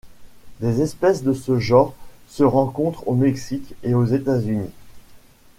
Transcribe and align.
Les 0.61 0.81
espèces 0.81 1.21
de 1.21 1.31
ce 1.31 1.59
genre 1.59 1.93
se 2.27 2.41
rencontrent 2.41 3.07
au 3.07 3.13
Mexique 3.13 3.75
et 3.83 3.93
aux 3.93 4.05
États-Unis. 4.05 4.71